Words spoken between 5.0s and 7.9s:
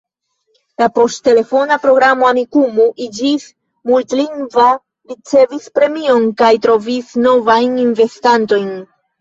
ricevis premion kaj trovis novajn